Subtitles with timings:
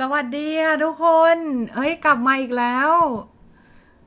[0.00, 1.38] สวัสดีอะทุกคน
[1.74, 2.92] เฮ้ยกลับมาอีกแล้ว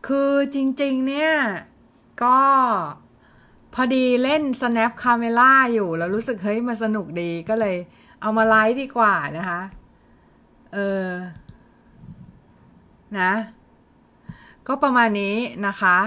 [0.08, 1.34] คือจริงๆเนี่ย
[2.24, 2.40] ก็
[3.73, 7.76] พอดีเล่น snap camera อยู่แล้วรู้สึกเฮ้ยมันสนุกดีก็เลย
[8.22, 9.62] เอามาไลฟ์ดีกว่านะคะ
[10.73, 11.10] เออ
[13.20, 13.32] นะ
[14.68, 15.38] ก็ประมาณนี้
[15.68, 15.98] นะคะ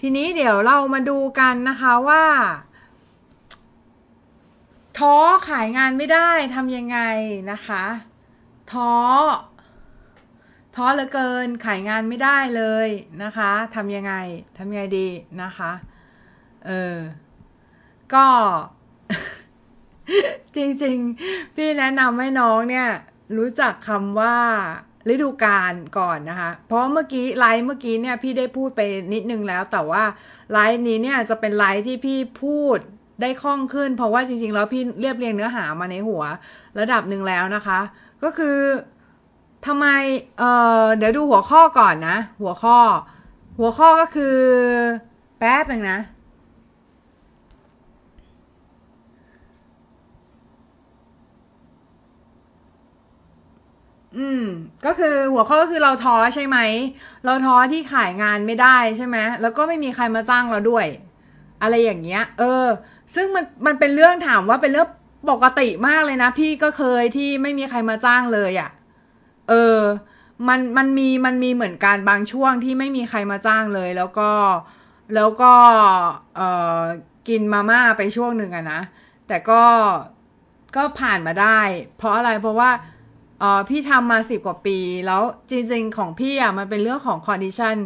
[0.00, 2.24] ทีนี้เดี๋ยวเรามาดูกันนะคะว่า
[4.98, 5.14] ท้อ
[5.48, 6.98] ขายงานไม่ได้ทำยังไง
[7.52, 7.84] นะคะ
[8.72, 8.94] ท้อ
[10.76, 12.88] ท้อเหลือเกินขายงานไม่ได้เลย
[13.22, 14.14] นะคะทำยังไง
[14.58, 15.08] ทำยังไงดี
[15.42, 15.72] นะคะ
[16.66, 16.96] เออ
[18.14, 18.26] ก็
[20.56, 22.88] จริงๆ พี่แนะนำให้น้องเนี่ย
[23.38, 24.36] รู้จักคำว่า
[25.12, 28.80] ฤดูกาลก่อนนะคะ เพราะเมื่อกี้ไลฟ์เมื่อกี้เนี่ยพี่ได้พูดไป
[29.12, 30.02] นิดนึงแล้ว แต่ว่า
[30.52, 32.78] ไลฟ์นี้เนี่ยจะเป็นไลฟ์ที่พี่พูด
[33.20, 36.22] ได้คล่องขึ้น เพราะว่าจริงๆ แล้วพี่เรียบเรียงเนื้อหามาในหัว
[36.80, 37.80] ระดับหนึ่งแล้วนะคะ
[38.22, 38.58] ก็คือ
[39.66, 39.86] ทำไม
[40.38, 40.42] เอ
[40.82, 42.78] อเดี๋ยวดูหัวข้อก่อนนะ หัวข้อ
[43.58, 44.36] หัวข้อก็คือ
[45.38, 45.98] แป๊บหนึ่งนะ
[54.16, 54.42] อืม
[54.84, 56.58] ก็คือหัวข้อก็คือเราท้อใช่ไหม
[57.24, 60.86] เราท้อที่ขายงานไม่ได้ใช่ไหมแล้วก็ไม่มีใครมาจ้างเราด้วย
[61.60, 62.66] อะไรอย่างเงี้ย เออ
[63.14, 64.88] ซึ่งมันมันเป็นเรื่องถามว่าเป็นเรื่อง
[65.28, 68.70] ปกติมากเลยนะ พี่ก็เคยที่ไม่มีใครมาจ้างเลยอะ่ะ
[69.48, 69.78] เออ
[70.48, 74.30] มันมันมีมันมีเหมือนกันบางช่วงที่ไม่มีใครมาจ้างเลย แล้วก็
[75.14, 75.52] แล้วก็
[76.36, 76.40] เอ
[76.80, 76.82] อ
[77.28, 78.80] กินมาม่าไปช่วงหนึ่งอะนะ
[79.28, 79.62] แต่ก็
[80.76, 81.60] ก็ผ่านมาได้
[81.98, 82.70] เพราะอะไรเพราะว่า
[83.40, 87.76] เออพี่ทำมาสิบกว่าปี แล้วจริง ๆ ของพี่อะมันเป็นเรื่องของ condition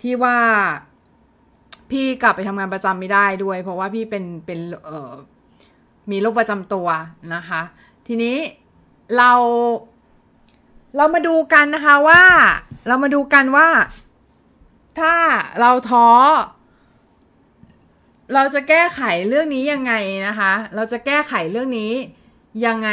[0.00, 0.38] ที่ว่า
[1.90, 5.12] พี่กลับไปทำงานประจำไม่ได้ด้วย เพราะว่าพี่เป็นเป็นเออ
[6.10, 6.88] มีโรคประจำตัว
[7.34, 7.62] นะคะ
[8.06, 8.36] ทีนี้
[9.16, 9.32] เรา
[10.96, 12.22] เรามาดูกันนะคะว่า
[12.88, 13.68] เรามาดูกันว่า
[14.98, 15.14] ถ้า
[15.60, 16.08] เราท้อ
[18.34, 19.92] เราจะแก้ไขเรื่องนี้ยังไง
[20.28, 21.92] นะคะ เราจะแก้ไขเรื่องนี้
[22.66, 22.90] ยังไง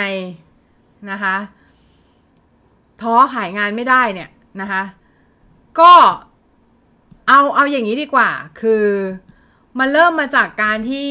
[1.12, 1.36] นะคะ
[3.02, 4.30] ท้อขายงานไม่ได้เนี่ย
[4.62, 4.84] นะคะ
[5.80, 5.94] ก็
[7.28, 8.30] เอาเอาอย่างนี้ดีกว่า
[8.62, 8.86] คือ
[9.80, 11.10] มันเริ่มมาจากการที่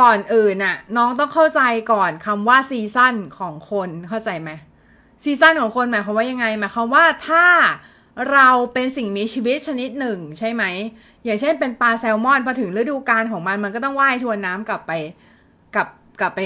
[0.00, 1.60] ก่อนอื่นน่ะ น้องต้องเข้าใจ
[1.92, 4.50] ก่อนคำว่าซีซั่นของคนเข้าใจไหม
[5.24, 7.46] ซีซั่นของคนหมายความว่ายังไงหมายความว่าถ้า
[8.32, 10.64] เราเป็นสิ่งมีชีวิตชนิดหนึ่งใช่ไหม
[11.24, 14.92] อย่างเช่นเป็นปลาแซลมอนพอถึงฤดูกาลของมันมันก็ต้องว่ายทวนน้ำกลับไป
[15.74, 15.88] กลับ
[16.20, 16.40] กลับไป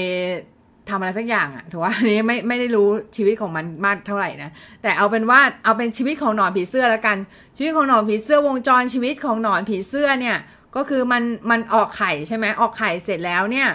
[0.88, 4.50] ทำอะไรสักอย่างอะถือว่าอันนี้ไม่ไม่ได้รู้ชีวิตของมันมากเท่าไหร่นะ
[4.82, 7.16] แต่เอาเป็นว่าเอาเป็นชีวิตของหนอนผีเสื้อแล้วกัน
[7.56, 10.36] ชีวิตของหนอนผีเสื้อวงจรชีวิตของหนอนผีเสื้อเนี่ย
[10.76, 13.68] ก็คือมันมันออกไข่ใช่ไหมออกไข่เสร็จแล้วเนี่ย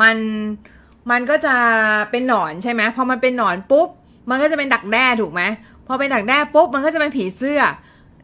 [0.00, 0.16] มัน
[1.10, 1.56] มันก็จะ
[2.10, 3.88] เป็นหนอนใช่ไหมพอมันเป็นหนอนปุ๊บ
[4.30, 5.42] มันก็จะเป็นดักแด้ถูกไหม
[5.86, 7.60] พอเป็นดักแด้ปุ๊บมันก็จะเป็นผีเสื้อ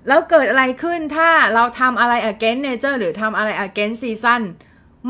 [0.08, 4.42] แล้วเกิดอะไรขึ้นถ้าเราทำอะไร against nature หรือทำอะไร against season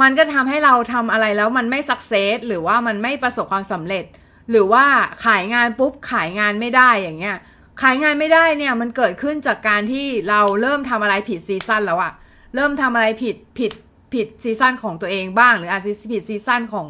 [0.00, 4.04] มันก็ทำให้เราทำอะไรแล้วมันไม่ success หรือว่ามันไม่ประสบความสำเร็จ
[4.50, 4.84] หรือว่า
[5.24, 7.36] ขายงานปุ๊บขายงานไม่ได้อย่างเงี้ย
[7.82, 12.12] ขายงานไม่ได้เนี่ยมันเกิดขึ้นจากการที่เราเริ่มทำอะไรผิดซีซั่นแล้วอะ
[12.56, 13.72] เริ่มทำอะไรผิดผิด
[14.14, 16.88] ผิดซีซั่นของตัวเองบ้าง หรืออาจจะผิดซีซั่นของ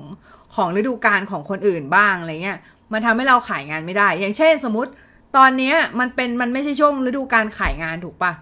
[0.55, 2.59] ของฤดูกาลของคนอื่นบ้างอะไรเงี้ย
[2.93, 4.91] มันทำให้เราขายงานไม่ได้ อย่างเช่นสมมติ
[5.37, 8.33] ตอนนี้มันเป็นมันไม่ใช่ช่วงฤดูการขายงานถูกปะ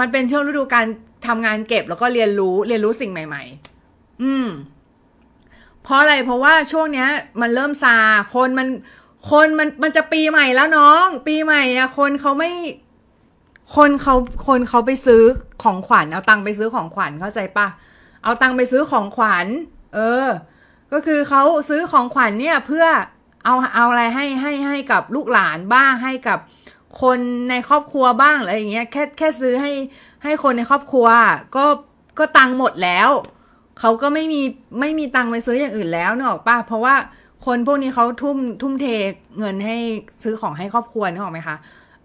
[0.00, 0.86] มันเป็นช่วงฤดูการ
[1.26, 3.42] ทำงานเก็บแล้วก็เรียนรู้เรียนรู้สิ่งใหม่
[3.84, 4.48] ๆ อืม
[5.82, 7.08] เพราะอะไรเพราะว่าช่วงเนี้ย
[7.40, 7.96] มันเริ่มซา
[8.34, 8.68] คนมัน
[9.30, 12.50] คนมันมันจะปีใหม่แล้วน้อง ปีใหม่อะคนเขาไม่
[13.76, 14.14] คนเขา
[14.46, 15.22] คนเขาไปซื้อ
[15.62, 17.68] ของขวัญเอาตังค์ไปซื้อของขวัญเข้าใจปะ
[18.24, 19.46] เอาตังค์ไปซื้อของขวัญ
[19.94, 20.26] เออ
[20.92, 22.86] ก็คือเขาซื้อของขวัญเนี่ยเพื่อ
[23.44, 26.38] เอาเอาอะไรให้ให้ให้กับลูกหลานบ้างให้กับ
[27.02, 27.18] คน
[27.50, 29.72] ในครอบครัวบ้างอะไรอย่างเงี้ยแค่แค่ซื้อให้
[30.24, 31.06] ให้คนในครอบครัว
[31.56, 31.64] ก็
[32.18, 33.10] ก็ตังค์หมดแล้ว
[33.80, 34.42] เขาก็ไม่มี
[34.80, 36.94] ไม่มีตังค์ไปซื้ออย่างอื่นแล้วเนอะป้าเพราะว่า
[37.46, 38.86] คนพวกนี้เขาทุ่มทุ่มเท
[39.38, 39.76] เงินให้
[40.22, 41.56] ซื้อของให้ครอบครัวนึกออกไหมคะ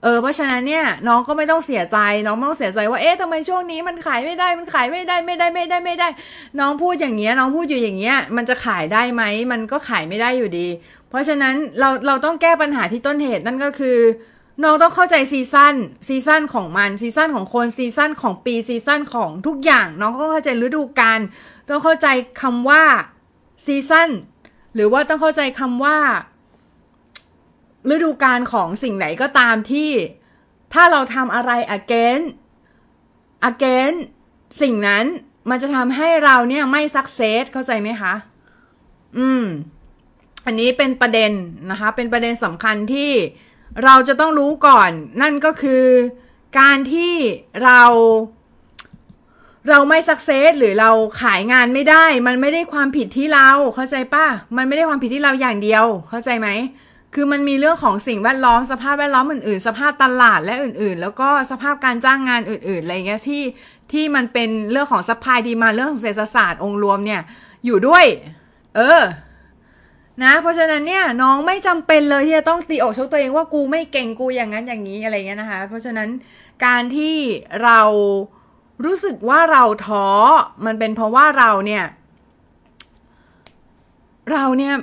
[0.06, 6.08] เออเพราะฉะนั้นเนี่ยน้องก็ไม่ต้องเสียใจ น้องไม่ต้องเสียใจว่าเอ๊ะทำไมช่วงนี้มันขายไม่ได้มันขายไม่ได้ไม่ได้ไม่ได้ไม่ได้
[6.60, 10.68] น้องพูดอย่างเงี้ยน้องพูดอยู่อย่างเงี้ยมันจะขายได้ไหมมันก็ขายไม่ได้อยู่ดี
[11.10, 13.98] เพราะฉะนั้นเราเราต้องแก้ปัญหาที่ต้นเหตุนั่นก็คือ
[14.64, 15.76] น้องต้องเข้าใจ season
[16.08, 21.20] season ของมัน season ของคน season ของปี season ของทุกอย่าง น้องต้องเข้าใจฤดูกาล
[21.70, 22.08] ต้องเข้าใจ
[22.42, 22.84] คำว่า
[23.66, 24.10] season
[24.76, 25.98] หรือว่าต้องเข้าใจคำว่า
[27.90, 29.92] ฤดูกาลของสิ่งไหนก็ตามที่
[30.74, 32.28] ถ้าเราทำอะไร against
[33.50, 34.02] against
[34.62, 35.06] สิ่งนั้น
[35.50, 38.14] มันจะทำให้เราเนี่ยไม่ success เข้าใจไหมคะ
[39.18, 39.44] อืม
[40.46, 41.32] อันนี้เป็นประเด็น
[41.72, 43.12] นะคะ เป็นประเด็นสำคัญที่
[43.84, 44.92] เราจะต้องรู้ก่อน
[45.22, 45.84] นั่นก็คือ
[46.60, 47.14] การที่
[47.64, 47.84] เรา
[49.70, 50.92] เราไม่สักเซสหรือเรา
[51.22, 54.26] ขายงานไม่ได้ มันไม่ได้ความผิดที่เราเข้าใจป่ะ
[54.58, 56.50] มันไม่ได้ความผิดที่เราอย่างเดียว เข้าใจไหม
[57.16, 63.44] คือมันมีเรื่องของสิ่งแวดล้อมสภาพแวดล้อมอื่นๆ สภาพตลาดและอื่นๆ แล้วก็สภาพการจ้างงานอื่นๆอะไรเงี้ยที่
[63.92, 67.22] ที่มันเป็นเรื่องของสปายดีมาเรื่องของเศรษฐศาสตร์องค์รวมเนี่ย
[67.66, 68.06] อยู่ด้วย
[68.76, 69.02] เออ
[70.24, 76.10] นะ เพราะฉะนั้นเนี่ยน้องไม่จำเป็นเลยที่จะต้องตีอกชกตัวเองว่ากูไม่เก่งกูอย่างนั้นอย่างนี้อะไรเงี้ยนะคะ เพราะฉะนั้น
[76.66, 77.16] การที่
[77.64, 77.82] เรา
[78.86, 80.08] รู้สึกว่าเราท้อ
[80.66, 81.84] มันเป็นเพราะว่าเราเนี่ย
[84.32, 84.76] เราเนี่ย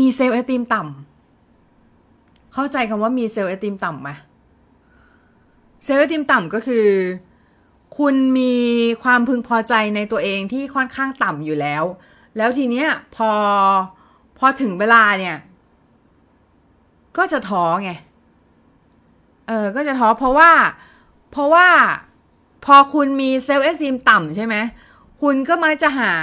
[0.00, 4.10] มีเซลล์เอติมต่ำเข้าใจคำว่ามีเซลล์เอติมต่ำไหม
[5.84, 6.86] เซลล์เอติมต่ำก็คือ
[7.98, 8.54] คุณมี
[9.02, 11.84] ความพึงพอใจในตัวเองที่ค่อนข้างต่ำอยู่แล้ว
[12.36, 13.30] แล้วทีเนี้ยพอ
[14.38, 15.36] พอถึงเวลาเนี่ย
[17.16, 17.90] ก็จะท้อไง
[19.48, 20.50] เออก็จะท้อเพราะว่า
[21.30, 21.68] เพราะว่า
[22.64, 24.56] พอคุณมีเซลล์เอซิมต่ำใช่ไหม
[25.22, 26.14] คุณก็มักจะหา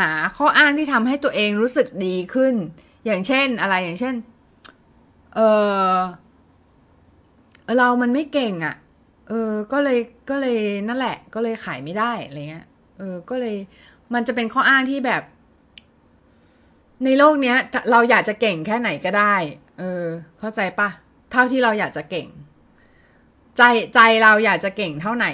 [0.00, 2.54] หาข้ออ้างที่ทำให้ตัวเองรู้สึกดีขึ้น
[3.06, 4.14] อย่างเช่นอะไรอย่างเช่น
[5.34, 5.40] เอ
[5.94, 5.96] อ
[7.78, 8.76] เรามันไม่เก่งอะ่ะ
[9.28, 9.98] เออ ก็เลย
[10.30, 10.58] ก็เลย
[10.88, 12.66] นั่นแหละ ก็เลยขายไม่ได้อะไรเงี้ย
[12.98, 13.56] เออ ก็เลย
[14.14, 15.22] มันจะเป็นข้ออ้างที่แบบ
[17.04, 17.56] ในโลกเนี้ย
[17.90, 19.34] เราอยากจะเก่งแค่ไหนก็ได้
[19.78, 20.04] เออ
[20.38, 20.88] เข้าใจปะ
[21.30, 22.28] เท่าที่เราอยากจะเก่ง
[23.56, 23.62] ใจ
[23.94, 25.26] ใจเราอยากจะเก่งเท่าไหน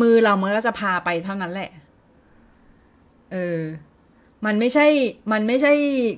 [0.00, 1.70] มือเรามันก็จะพาไปเท่านั้นแหละ
[3.32, 3.60] เออ
[4.46, 4.86] มันไม่ใช่
[5.32, 5.72] มันไม่ใช่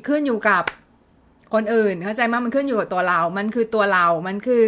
[0.08, 0.64] ขึ้นอยู่กับ
[1.54, 4.62] คนอื่นเข้าใจไหมมันขึ้นอยู่กับตัวเรา มันคือตัวเรา มันคือ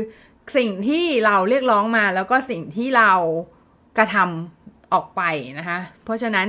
[0.56, 3.12] สิ่งที่เราเรียกร้องมา แล้วก็สิ่งที่เรา
[3.98, 5.22] กระทำออกไป
[5.58, 6.46] นะคะ เพราะฉะนั้น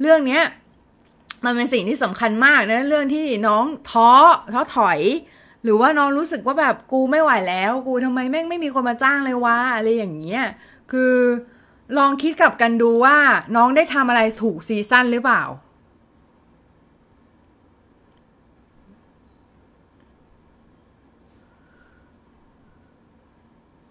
[0.00, 0.42] เรื่องเนี้ย
[1.44, 4.10] มันเป็นสิ่งที่สำคัญมากนะเรื่องที่น้องท้อ
[4.52, 5.00] ท้อถอย
[5.62, 10.44] หรือว่าน้องรู้สึกว่าแบบกูไม่ไหวแล้ว กูทำไมแม่งไม่มีคนมาจ้างเลยวะอะไรอย่างเงี้ย
[10.92, 11.14] คือ
[11.98, 13.16] ลองคิดกลับกันดูว่า
[13.56, 15.42] น้องได้ทำอะไรถูกซีซั่นหรือเปล่า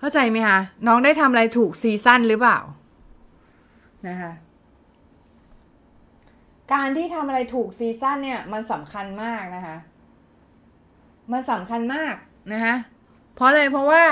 [0.06, 2.60] เข้าใจไหมคะน้องได้ทำอะไรถูกซีซั่นหรือเปล่า
[4.07, 4.31] นะคะ
[6.74, 9.78] การที่ทำอะไรถูกซีซั่นเนี่ย มันสำคัญมากนะคะ
[11.31, 12.13] มันสำคัญมาก
[12.54, 12.75] นะคะ
[13.34, 14.06] เพราะอะไรเพราะว่า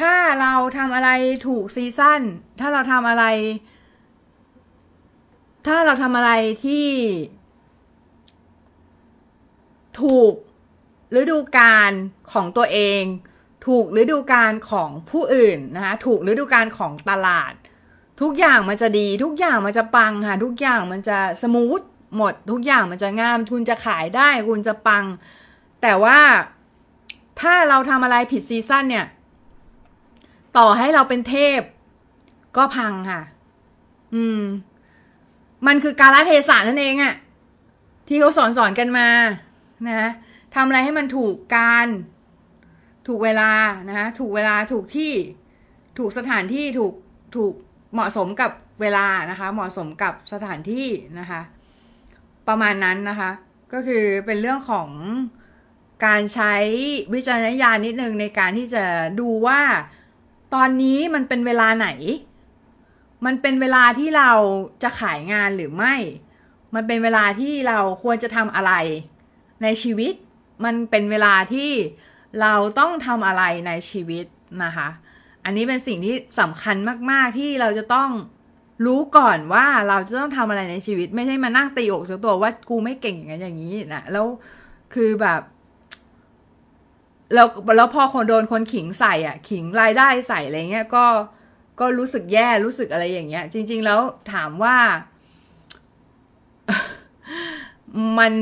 [0.00, 1.10] ถ้าเราทำอะไร
[1.48, 2.22] ถูกซีซั่น
[2.60, 3.24] ถ้าเราทำอะไร
[5.66, 6.32] ถ้าเราทำอะไร
[6.64, 6.88] ที่
[10.02, 10.32] ถูก
[11.20, 11.92] ฤดูกาล
[12.32, 13.04] ของตัวเอง
[13.66, 17.52] ถูกฤดูกาลของผู้อื่นนะคะถูกฤดูกาลของตลาด
[18.20, 21.80] ทุกอย่างมันจะดี ทุกอย่างมันจะปังค่ะ ทุกอย่างมันจะสมูท
[22.16, 25.04] หมด ทุกอย่างมันจะงามคุณจะขายได้คุณจะปัง
[25.82, 26.18] แต่ว่า
[27.40, 29.06] ถ้าเราทำอะไรผิดซีซั่นเนี่ย
[30.58, 31.60] ต่อให้เราเป็นเทพ
[32.56, 33.22] ก็พังค่ะ
[34.14, 34.42] อืม
[35.66, 37.14] มันคือการละเทศะนั่นเองอะ
[38.08, 39.08] ที่เขาสอนสอนกันมา
[39.88, 40.10] นะ
[40.54, 41.86] ทำอะไรให้มันถูกการ
[43.06, 43.50] ถูกเวลา
[43.88, 45.12] นะคะถูกเวลาถูกที่
[45.98, 46.94] ถูกสถานที่ถูก
[47.36, 47.52] ถูก
[47.92, 50.88] เหมาะสมกับเวลานะคะ เหมาะสมกับสถานที่
[51.18, 51.40] นะคะ
[52.48, 53.30] ประมาณนั้นนะคะ
[53.72, 54.88] ก็คือเป็นเรื่องของ
[56.06, 56.54] การใช้
[57.14, 58.84] วิจารณญาณนิดนึงในการที่จะ
[59.20, 59.60] ดูว่า
[60.54, 61.88] ตอนนี้มันเป็นเวลาไหน
[63.24, 64.30] มันเป็นเวลาที่เรา
[64.82, 65.94] จะขายงานหรือไม่
[66.74, 68.72] มันเป็นเวลาที่เราควรจะทำอะไร
[69.62, 70.12] ในชีวิต
[70.64, 71.70] มันเป็นเวลาที่
[72.42, 74.26] เราต้องทำอะไรในชีวิต
[74.64, 74.88] นะคะ
[75.44, 76.76] อันนี้เป็นสิ่งที่สำคัญ
[77.10, 78.10] มาก ๆ ที่เราจะต้อง
[78.86, 84.26] รู้ก่อนว่าเราจะต้องทำอะไรในชีวิต ไม่ใช่มานั่งตีอกตัวว่ากูไม่เก่งอย่างนี้อย่างนี้นะแล้ว
[84.94, 85.40] คือแบบ
[87.34, 87.46] แล้ว
[87.76, 91.06] แล้วพอคนโดนคนขิงใส่อะ ขิงรายได้ใส่อะไรเงี้ยก็
[91.80, 94.00] ก็รู้สึกแย่รู้สึกอะไรอย่างเงี้ย จริง ๆ แล้ว
[94.32, 94.76] ถามว่า
[98.18, 98.34] มัน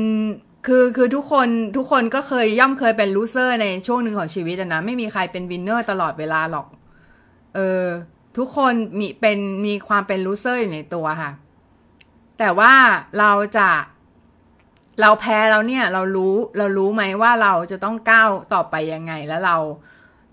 [0.65, 1.47] คือคือทุกคน
[1.77, 6.67] ทุกคนก็เคยย่อมเคยเป็น loser ในช่วงหนึ่งของชีวิตนะ ไม่มีใครเป็น winner ตลอดเวลาหรอก
[7.55, 7.83] เออ
[8.37, 11.31] ทุกคนมีเป็นมีความเป็น loser อยู่ในตัวค่ะ
[12.39, 12.73] แต่ว่า
[13.19, 13.69] เราจะ
[15.01, 19.57] เราแพ้แล้วเนี่ย เรารู้เรารู้ไหมว่าเราจะต้องก้าวต่อไปยังไง แล้วเรา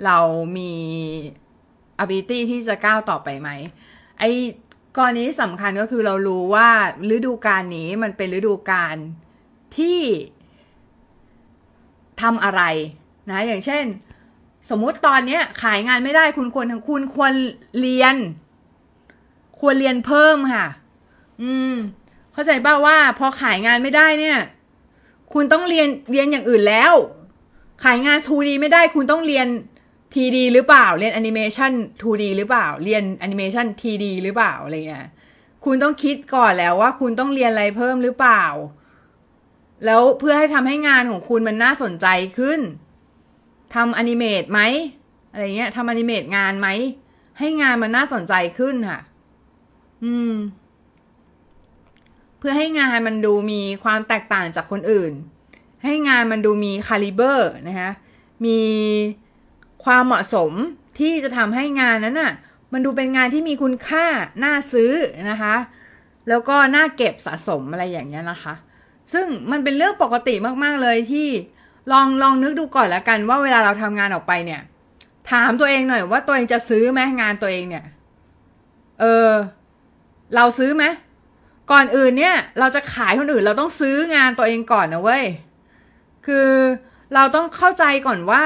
[0.05, 0.19] เรา
[0.57, 0.73] มี
[2.03, 3.51] ability ที่จะก้าวต่อไปไหม
[4.21, 4.31] ไอ้
[4.97, 6.69] กรณีสำคัญก็คือเรารู้ว่า
[7.15, 8.97] ฤดูกาลนี้มันเป็นฤดูกาล
[9.79, 10.01] ที่
[12.23, 12.63] ทำอะไร
[13.31, 13.85] นะอย่างเช่น
[14.71, 17.33] สมมุติตอนนี้ขายงานไม่ได้คุณควรคุณควร
[17.81, 18.15] เรียน
[19.61, 20.67] ควรเรียนเพิ่มค่ะ
[21.43, 21.75] อืม
[22.33, 24.39] เข้าใจป่าว่า พอขายงานไม่ได้เนี่ย
[25.33, 26.93] คุณต้องเรียนเรียนอย่างอื่นแล้ว
[27.85, 29.47] ขายงาน 2D ไม่ได้คุณต้องเรียน
[30.15, 35.09] TD หรือเปล่า เรียนแอนิเมชัน 2D หรือเปล่า เรียนแอนิเมชัน TD หรือเปล่าอะไรเงี้ย
[35.65, 38.45] คุณต้องคิดก่อนแล้วว่าคุณต้องเรียนอะไรเพิ่มหรือเปล่า
[39.85, 42.07] แล้วเพื่อให้ทำให้งานของคุณมันน่าสนใจ
[42.39, 42.61] ขึ้น
[43.75, 44.61] ทำอนิเมตไหม
[45.33, 46.69] อะไรเงี้ยทำอนิเมตงานไหม
[47.39, 49.01] ให้งานมันน่าสนใจขึ้นค่ะ
[50.05, 50.33] อืม
[52.39, 55.13] เพื่อให้งานมันดูมีความแตกต่างจากคนอื่น
[55.85, 57.91] ให้งานมันดูมีคาลิเบอร์นะคะ
[58.47, 58.61] มี
[59.85, 60.53] ความเหมาะสม
[60.99, 62.33] ที่จะทำให้งานนั้นน่ะ
[62.73, 64.07] มันดูเป็นงานที่มีคุณค่า
[64.45, 64.93] น่าซื้อ
[65.31, 65.55] นะคะ
[66.29, 68.55] แล้วก็น่าเก็บสะสมอะไรอย่างเงี้ยนะคะ
[69.13, 70.35] ซึ่งมันเป็นเรื่องปกติ
[70.65, 71.29] มากๆเลยที่
[71.93, 74.61] ลองลองนึกดูก่อนล้วกันว่าเวลาเราทำงานออกไปเนี่ย
[75.31, 77.85] ถามตัวเองหน่อยว่าตัวเองจะซื้อไหมงานตัวเองเนี่ย
[79.01, 79.31] เออ
[80.35, 80.85] เราซื้อไหม
[81.73, 85.25] ก่อนอื่นเนี่ย เราจะขายคนอื่น เราต้องซื้องานตัวเองก่อนนะเว้ย
[86.27, 86.51] คือ
[87.15, 88.45] เราต้องเข้าใจก่อนว่า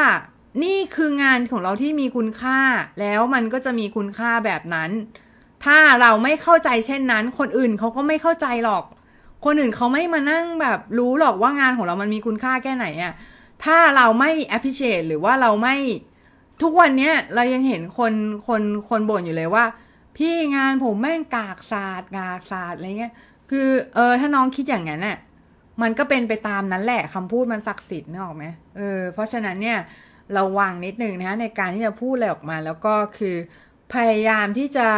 [0.64, 2.59] นี่คืองานของเราที่มีคุณค่า
[3.00, 4.90] แล้วมันก็จะมีคุณค่าแบบนั้น
[5.64, 8.85] ถ้าเราไม่เข้าใจเช่นนั้น คนอื่นเขาก็ไม่เข้าใจหรอก
[9.44, 13.12] คนอื่นเขาไม่มานั่งแบบรู้หรอกว่างานของเรามันมีคุณค่าแค่ไหนอะ
[13.64, 15.76] ถ้าเราไม่ appreciate หรือว่าเราไม่
[16.62, 18.12] ทุกวันเนี้ยเรายังเห็นคน
[18.47, 19.64] คนคนบ่นอยู่เลยว่า
[20.16, 23.12] พี่งานผมแม่งกากศาสตร์กากศาสตร์อะไรเงี้ย
[23.50, 25.18] คือเออถ้าน้องคิดอย่างนั้นน่ะ
[25.82, 28.44] มันก็เป็นไปตามนั้นแหละคำพูดมันศักดิ์สิทธิ์นึกออกไหม
[28.76, 29.78] เออเพราะฉะนั้นเนี่ย
[30.38, 33.37] ระวังนิดนึงนะในการที่จะพูดอะไรออกมา แล้วก็คือ
[33.94, 34.88] พยายามที่จะ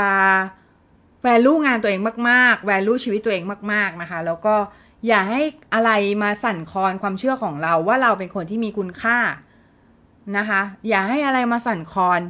[1.23, 2.01] แวลูงานตัวเอง
[2.31, 4.55] มากๆ แวลูชีวิตตัวเองมาก ๆนะคะ แล้วก็
[5.07, 5.43] อย่าให้
[5.75, 5.91] อะไร
[6.23, 9.19] มาสั่นคลอนความเชื่อของเราว่าเราเป็นคนที่มีคุณค่า
[10.37, 12.21] นะคะ อย่าให้อะไรมาสั่นคลอน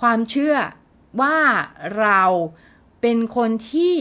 [0.00, 0.54] ความเชื่อ
[1.20, 1.36] ว่า
[2.00, 2.22] เรา
[3.00, 3.94] เป็นคนที่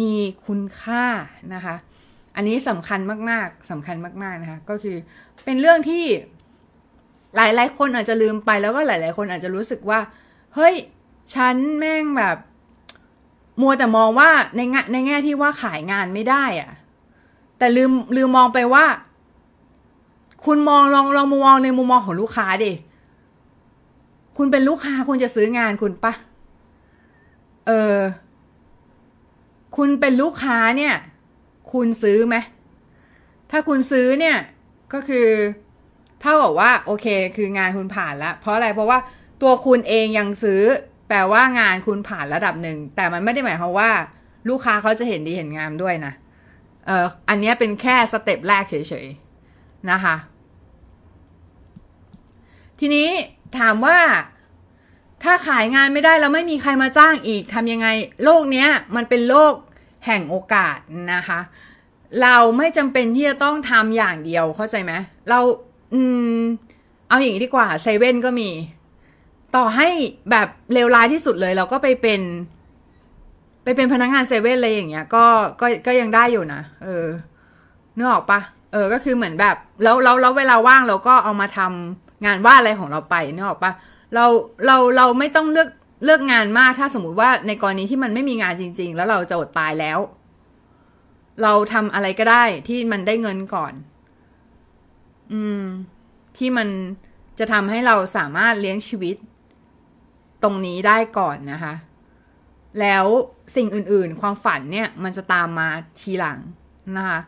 [0.00, 0.14] มี
[0.46, 1.04] คุณค่า
[1.54, 1.76] นะคะ
[2.36, 4.96] อันนี้สำคัญมากๆสำคัญมากๆนะคะ ก็คือ
[5.44, 6.04] เป็นเรื่องที่
[7.36, 10.00] หลาย ๆ คนอาจจะลืมไปแล้วก็หลาย ๆ คนอาจจะรู้สึกว่า
[10.54, 10.74] เฮ้ย
[11.34, 12.36] ฉันแม่งแบบ
[13.60, 16.70] มัวแต่มองว่าในแง่ในแง่ที่ว่าขายงานไม่ได้อะ
[17.58, 18.84] แต่ลืมลืมมองไปว่า
[20.44, 22.72] คุณมองลองลองมองในมุมมองของลูกค้าดิ
[24.36, 26.12] คุณเป็นลูกค้าคุณจะซื้องานคุณปะ
[27.66, 27.98] เออ
[29.76, 30.94] คุณเป็นลูกค้าเนี่ย
[31.72, 32.36] คุณซื้อไหม
[33.50, 34.36] ถ้าคุณซื้อเนี่ย
[34.92, 35.28] ก็คือ
[36.22, 37.06] ถ้าบอกว่า โอเค
[37.36, 38.98] คืองานคุณผ่านแล้วเพราะอะไรเพราะว่า
[39.42, 40.62] ตัวคุณเองยังซื้อ
[41.12, 43.90] แปลว่างานคุณผ่านระดับหนึ่ง แต่มันไม่ได้หมายความว่า
[44.48, 46.12] ลูกค้าเขาจะเห็นดีเห็นงามด้วยนะ
[46.86, 50.16] เอออันนี้เป็นแค่สเต็ปแรกเฉยๆ นะคะ
[52.80, 53.08] ทีนี้
[53.58, 53.98] ถามว่า
[55.22, 57.88] ถ้าขายงานไม่ได้แล้วไม่มีใครมาจ้างอีกทำยังไง
[58.24, 59.54] โลกเนี้ยมันเป็นโลก
[60.06, 60.78] แห่งโอกาส
[61.14, 61.40] นะคะ
[62.22, 64.92] เราไม่จำเป็นที่จะต้องทำอย่างเดียวเข้าใจไหม
[65.28, 65.38] เรา
[65.94, 66.00] อื
[66.38, 66.40] ม
[67.08, 68.48] เอาอย่างนี้ดีกว่าเซเว่นก็มี
[69.56, 69.88] ต่อให้
[70.30, 72.20] แบบเลวร้ายที่สุดเลย เราก็ไปเป็น
[73.64, 75.24] ไปเป็นพนักงานเซเว่นเลยอย่างเงี้ย ก็
[75.60, 77.06] ก็ก็ยังได้อยู่นะเออ
[77.96, 78.40] นึกออกปะ
[78.72, 83.72] เออ ก็คือเหมือนแบบ แล้วแล้วแล้วเวลาว่างเราก็เอามาทำงานวาดอะไรของเราไปนึกออกปะ
[84.14, 84.24] เรา
[84.66, 85.68] เราเราไม่ต้องเลือก
[86.04, 89.98] เลือกงานมากถ้าสมมุติว่าในกรณีที่มันไม่มีงานจริง ๆ แล้วเราจะอดตายแล้ว
[91.42, 93.72] เราทำอะไรก็ได้ที่มันได้เงินก่อน
[95.32, 95.62] อืม
[96.36, 96.68] ที่มัน
[97.38, 99.16] จะทำให้เราสามารถเลี้ยงชีวิต
[100.42, 101.74] ตรงนี้ได้ก่อนนะคะ
[102.80, 103.04] แล้ว
[103.56, 105.68] สิ่งอื่นๆ ความฝันเนี่ยมันจะตามมา
[106.00, 106.38] ทีหลัง
[106.96, 107.18] นะคะ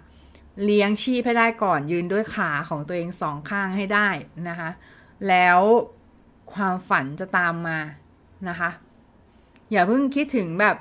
[0.64, 4.08] เลี้ยงชีพให้ได้ก่อนยืนด้วยขาของตัวเองสองข้างให้ได้
[4.48, 4.70] นะคะ
[5.28, 5.60] แล้ว
[6.54, 7.78] ความฝันจะตามมา
[8.48, 8.70] นะคะ
[9.70, 10.76] อย่าเพิ่งคิดถึงแบบ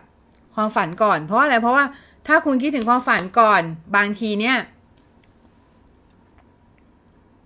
[0.55, 1.85] ความฝันก่อน เพราะอะไรเพราะว่า
[2.27, 3.61] ถ้าคุณคิดถึงความฝันก่อน
[3.95, 4.57] บางทีเนี่ย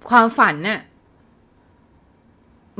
[0.09, 0.79] ความฝันเนี่ย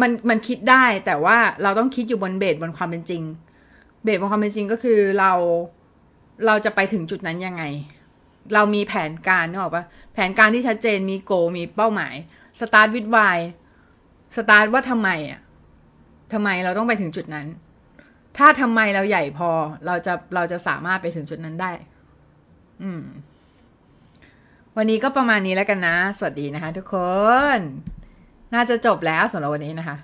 [0.02, 3.24] มันมันคิดได้แต่ว่าเราต้องคิดอยู่บนเบสบนความเป็นจริง
[4.04, 5.32] เบสบนความเป็นจริงก็คือเรา
[6.46, 7.64] เราจะไปถึงจุดนั้นยังไง
[8.54, 12.16] เรามีแผนการนึกออกปะแผนการที่ชัดเจนมีโก มีเป้าหมาย
[12.60, 13.38] start with why
[14.36, 15.40] สตาร์ทว่าทำไมอะ
[16.34, 17.48] ทำไมเราต้องไปถึงจุดนั้น
[18.38, 19.50] ถ้าทำไมเราใหญ่พอ
[19.86, 21.72] เราจะเราจะสามารถไปถึงจุดนั้นได้
[22.84, 23.04] อืม
[24.76, 26.96] วันนี้ก็ประมาณนี้แล้วกันนะ สวัสดีนะคะทุกค
[27.58, 27.60] น
[28.54, 29.98] น่าจะจบแล้วสำหรับวันนี้นะคะ